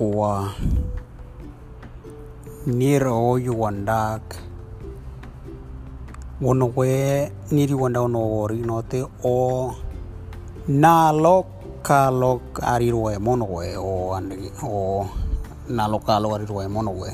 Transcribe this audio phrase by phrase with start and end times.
[0.00, 0.48] wa
[2.66, 4.36] nir o yuandak
[6.40, 9.74] wono we niri wanda ono ori no te o.
[10.68, 11.44] Na lo
[11.82, 15.04] ka lo ari roe mono we o andi o.
[15.68, 17.10] Na lo ka lo ari roe mono we.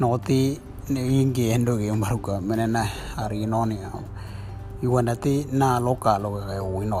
[0.00, 3.76] No ti ne ingi endo ge maruka menena ari no ni
[4.82, 7.00] iwanda ti na lo ka lo ge o ino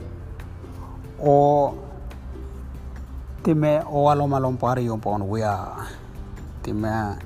[1.23, 1.73] o
[3.43, 5.55] time o alo malom pare yo pon wea.
[6.63, 7.17] Time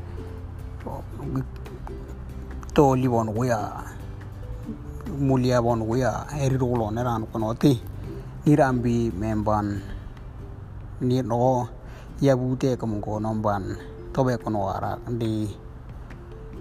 [2.74, 3.60] to li bon wea.
[5.20, 6.28] Mulia bon wea.
[6.40, 7.80] Eri rolo ne ran kono ti.
[8.46, 9.82] Ni rambi memban
[11.02, 11.68] ni no
[12.22, 13.20] ya bute ko ko
[14.14, 15.52] to be kono ara di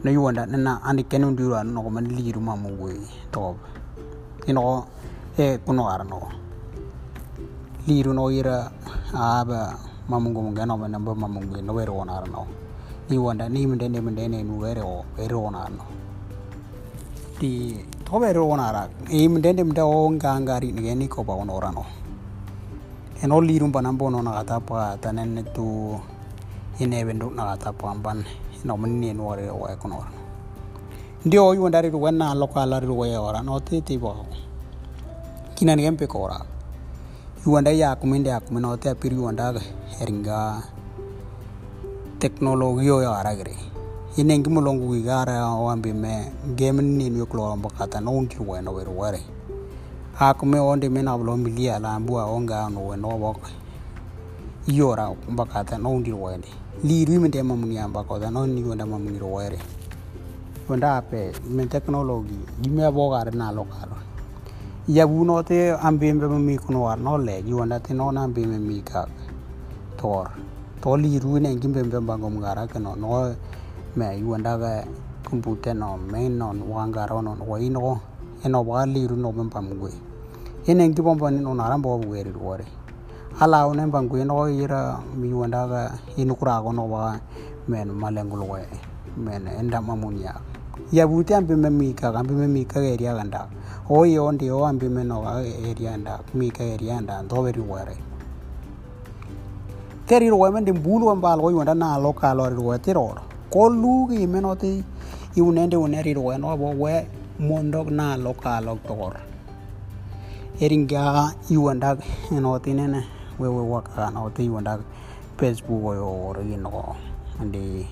[0.03, 2.99] no yuanda na ani kenu ndura no man liru mamu we
[3.31, 3.55] to
[4.49, 4.87] ino
[5.39, 6.44] e kono ara no
[7.87, 8.73] liru no ira
[9.13, 9.77] aba
[10.09, 12.47] mamungu ngano me namba mamungu no wero no.
[13.11, 15.69] Ni wanda ni mende ne mende ne nu wero wero no.
[17.39, 21.35] Di to wero ona ra e mende ne mende o ngangari ni ni ko ba
[21.35, 21.85] ona ora no.
[23.23, 24.23] E no liru ba nambo no
[24.67, 26.01] pa tanen tu
[26.81, 28.25] ine bendu na kata pa amban
[28.65, 29.29] no men ni no.
[29.29, 30.11] Wero wa kono ora
[31.25, 34.25] ndio yu ndari ru wana lokala ru wa ora no ti ti bo
[35.55, 36.41] kinan gempe ko ora
[37.47, 39.43] ഇവൻ്റെ ഈ ആക്കുമിൻ്റെ ആക്കുമിനകത്തെ അപ്പിരി ഇവൻ്റെ
[40.01, 40.29] എറിങ്ക
[42.25, 43.55] ടെക്നോളജിയോ ആരാകരെ
[44.19, 49.19] ഇന്നെങ്കിൽ മുള്ളോങ്കു ഇക ആരാവാൻ പിന്നെ ഗെയിമിന് നീനുക്കളോകുമ്പോൾ കത്തന്നെ ഉണ്ടിട്ട് പോയെന്നെ വരുവാറെ
[50.21, 53.53] ആക്കുമേ ഓൻ്റെ മീൻ അവളോ മില്ലി അലാമ്പു ഓങ്കാന്ന് പോയെന്നെ ഓക്കെ
[54.69, 55.15] ഈ ഓറാ
[55.57, 56.53] കത്തന്നെ ഉണ്ടിട്ട് പോയല്ലേ
[56.85, 59.57] ലീരുവിൻ്റെ മമ്മിയാകുമ്പോൾ കത്തന്നെ ഒന്നിവൻ്റെ മമ്മിൻ്റെ പോയരെ
[60.67, 64.04] ഇവൻ്റെ ആപ്പേ മീൻ ടെക്നോളജി ഇമ്മ പോകാറ് നാലോ കാറും
[64.89, 66.45] ngi wa ni li ri me de mamuni amba ko da no ni wanda mamuni
[66.45, 66.45] ro ware wanda pe me teknologi gime bo gar na lokalo ya buno te ambembe
[66.45, 69.07] mi kuno war no le gi wanda te no na ambembe mi ka
[69.97, 70.31] tor
[70.81, 73.35] to li ru ne gi bembe bango ngara ke no no
[73.97, 74.85] me yu wanda ga
[75.25, 78.01] kumpute no me no wanga ro no wo ino
[78.45, 79.91] eno li ru no bemba mwe
[80.67, 82.67] ene gi bomba ni no na rambo bu weri wore
[83.41, 87.19] ala one bangu no ira mi wanda ga inu kura go no wa
[87.69, 87.89] men
[88.51, 88.61] we
[89.17, 90.35] men enda mamunya
[90.93, 93.49] yavute ambime mwikaga ambime mwikaga eria gandaga
[93.91, 97.97] oyo ndi o ambime noga eria ndaga mwikaga eria ndaga nthoberi rwere
[100.07, 104.85] keri rweme ndi mbulwa mbalo oywanda naloka alori rwete roro koluga ime noti
[105.37, 107.07] iunende uneri rwe nobo we
[107.39, 109.17] mondo naloka alok togor
[110.61, 111.97] eringa iwanda
[112.43, 113.01] noti nene
[113.39, 114.79] wewe wakaga noti iwanda
[115.37, 116.97] facebook oyo originogo
[117.45, 117.87] ndi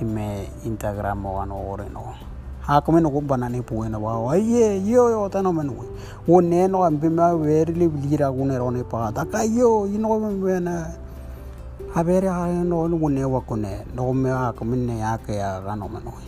[0.00, 2.00] ti me instagram wano oreno
[2.60, 5.84] hakomeno kubanani puwena wawa ye yo yo tano menwe.
[6.28, 10.88] Uneno ambima verili lira kunerone pata kayo ino mena
[11.94, 16.24] abere hano nune wakune no me akomene yake ya gano menwe.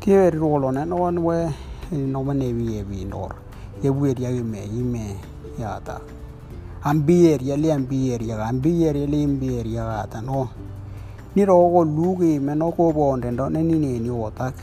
[0.00, 1.52] Kieri rolone no wanwe
[1.92, 3.34] no menevi evi nor
[3.82, 5.16] yebueria ime ime
[5.58, 6.00] yata
[6.82, 10.48] ambieria le ambieria ambieria le ambieria gata no.
[11.36, 14.54] nirogolugha ime no koboonde neneneni kotak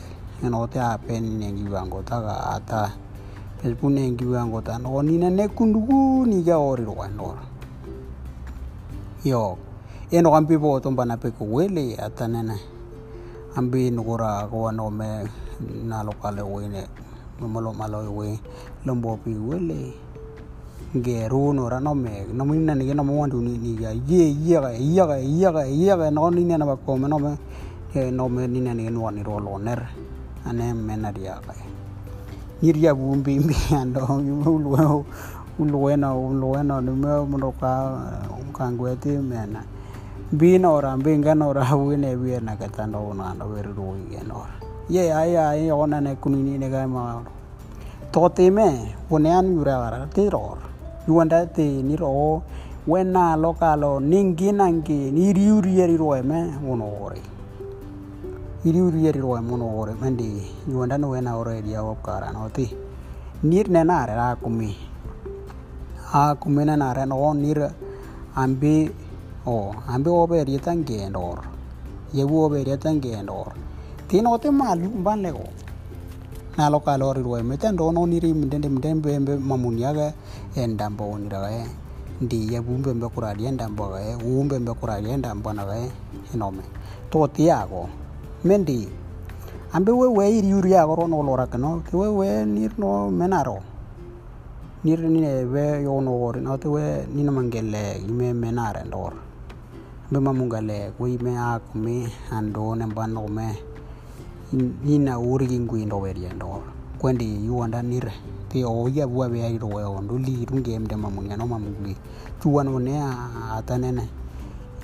[0.44, 2.92] enote apen nenkiwango tak ata.
[3.64, 7.38] Espun enkiwango ta nokoninanekunduguni kiaorirwanor
[9.24, 9.58] yo.
[10.12, 12.60] Enokan pipoto mpana pekuwele atanene
[13.56, 15.30] ambi nukura kowa nome
[15.88, 16.88] nalokale wene
[17.40, 18.40] nomalo malo iwe.
[18.86, 19.94] Lombo piwele
[20.92, 23.92] wele geru no no me no mi na ni no mo wandu ni ni ya
[23.92, 27.08] ye ye ga ye ga ye ga ye ga no ni na ba ko me
[27.08, 27.38] no me
[28.12, 29.90] no me ni na ni no ni ro lo ner
[30.46, 31.54] ane me na dia ga
[32.62, 35.06] ni ria bu mbi mbi ando yu lu
[35.60, 38.00] lu na lu na ni me mo no ka
[38.54, 39.64] ka ngwe ti me na
[40.32, 43.34] bi no ra bi nga no ra wu ne bi na ka ta no na
[43.34, 44.46] no ver ru ye no
[44.90, 47.22] ye ai ai ona ne kunini ne ga ma
[48.12, 50.73] to te me one an yura ra te ro
[51.08, 52.42] yuanda te ni ro
[52.88, 57.22] wena lokalo ningi nangi ni riuri ri ro me wono ore
[58.64, 60.40] iriuri ri ro mono ore mendi
[60.72, 62.72] yuanda no wena ore dia op kara no ti
[63.44, 64.72] nir ne na ra kumi
[66.14, 67.60] a kumena na re no nir
[68.36, 68.88] ambi
[69.46, 71.44] o ambi oberie tan gendor
[72.16, 73.52] yebu oberie tan gendor
[74.08, 75.32] tino te malu ban le
[76.58, 80.14] naloka lorirwe mitendo noniri mdende mdembe mbe mamuniage
[80.56, 81.66] endambo oniragae
[82.22, 85.92] ndiye bumbe mbe kuralia endambo gae uumbe mbe kuralia endambo nagae
[86.34, 86.64] enome.
[87.10, 87.90] Toti yago
[88.44, 88.88] mendi
[89.74, 93.58] ambe wewe iriuri yago ronolorakino kiwewe nirno menaro.
[94.84, 99.14] Niri nine we yonogori note we nina mangele ime menare ndor.
[100.08, 103.58] Ambe mamungale kuime akume andone mbanokume
[104.86, 106.62] ina uri ngui ndo weri ndo
[107.00, 108.14] kwendi yuanda nire
[108.50, 111.48] ti o ya bua be ai ro o ndo li ru game de mamunya no
[111.48, 111.98] mamugui
[112.40, 113.02] tuan no ne
[113.58, 114.08] ata nene.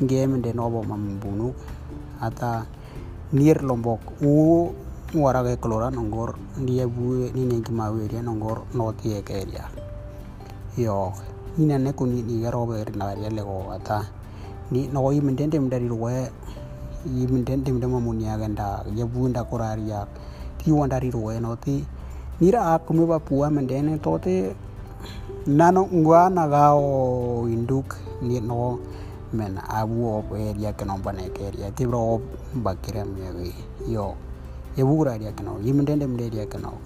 [0.02, 1.54] Game de no bo mamubunu
[2.22, 2.66] ata
[3.34, 4.00] nir lombok.
[4.24, 4.74] U
[5.14, 6.36] wara ke klora nongor
[6.66, 9.70] dia bu ni ne ki maweri nongor no ti keria
[10.78, 11.14] yo
[11.60, 14.08] ina ne kuni ni garo be na ya le go ata.
[14.72, 16.10] Ni no i mendende mdari ro
[17.08, 20.08] yimin dim dama mun ya ganda ya bunda koraria
[20.58, 21.86] ti wanda ri ro ti
[22.42, 24.56] nira ak me ba puwa men dene to te
[25.48, 28.80] nano ngwa na ga o induk ni no
[29.32, 32.20] men abu o area ke no bane ke area ti bro
[32.64, 33.44] bakira me ga
[33.88, 34.16] yo
[34.76, 36.80] ya bura area ke no yimin dende me area ke no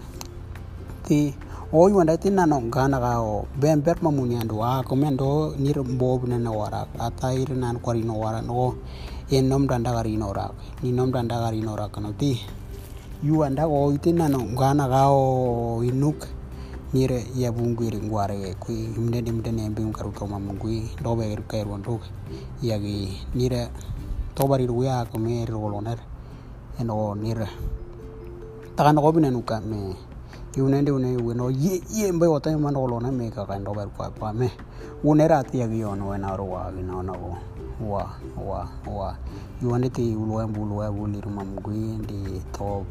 [1.06, 1.34] ti
[1.74, 4.62] o yu wanda ti nano ngwa na ga o ben ber ma mun ya ndo
[4.62, 8.42] a ko men do nir mbob na na wara ata ir nan kwari no wara
[8.46, 8.74] no
[9.32, 10.52] enomda ndakarinora
[10.84, 12.42] ninomda ndakarinora kanoti
[13.24, 16.28] yuwa ndakoite nano ngana kao inuk
[16.94, 22.02] nire yabungwiri ngware kwi imne dimte nembi ngaruka mamungwi ndobe irka irwanduk
[22.62, 23.70] yagi nire
[24.36, 25.98] tobari ruya kumir goloner
[26.80, 27.48] eno nire
[28.76, 29.96] takanokobi nanuka me
[30.58, 34.52] iune ndiune wino ye yembe ote man olone me ka kan rober kwa pa me.
[35.04, 37.38] Une rati ya e gion wena ruwa gina ona go.
[37.92, 38.06] Wa
[38.38, 39.16] wa wa.
[39.64, 42.86] Iune ti ulwe bulwe bulir mam gui ndi top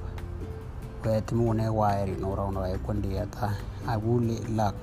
[1.04, 3.46] wet mune wairi no ra ona e kundi ata
[3.86, 4.74] e abuli lak.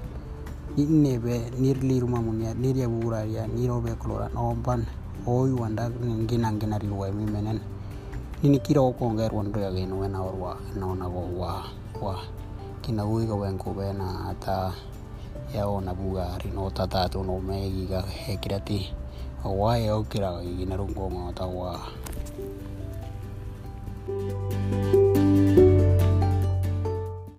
[0.78, 4.30] Inebe nirlir mamunia niria buraria nirobe klora.
[4.34, 4.86] Nomban
[5.26, 7.60] hoy wanda ngina ngina riwa mimenen
[8.44, 11.28] nini kira okongerwa ndo ya genu wena orwa naona go.
[11.40, 11.64] Wa
[12.02, 12.16] wa.
[12.90, 14.74] kina gwiga wenko bena ta
[15.54, 18.90] yaona buga rino tatatu no megiga hekirati
[19.46, 21.78] wa yokira gina rungo ngota wa.